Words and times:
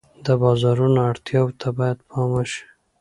د 0.25 0.27
بازار 0.41 0.77
اړتیاوو 1.09 1.57
ته 1.61 1.67
باید 1.77 1.97
پام 2.09 2.29
وشي. 2.33 2.63